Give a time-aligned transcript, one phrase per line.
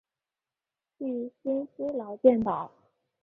[0.97, 2.71] 具薪资劳健保